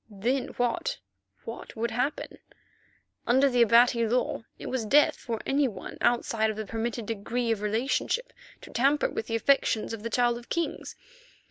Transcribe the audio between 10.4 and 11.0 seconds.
Kings.